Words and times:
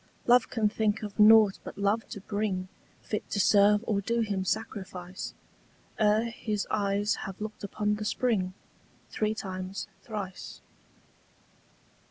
Love 0.25 0.49
can 0.49 0.67
think 0.67 1.03
of 1.03 1.19
nought 1.19 1.59
but 1.63 1.77
love 1.77 2.09
to 2.09 2.19
bring 2.21 2.67
Fit 3.03 3.29
to 3.29 3.39
serve 3.39 3.83
or 3.85 4.01
do 4.01 4.21
him 4.21 4.43
sacrifice 4.43 5.35
Ere 5.99 6.31
his 6.31 6.65
eyes 6.71 7.13
have 7.29 7.39
looked 7.39 7.63
upon 7.63 7.93
the 7.97 8.03
spring 8.05 8.55
Three 9.11 9.35
times 9.35 9.87
thrice. 10.01 10.61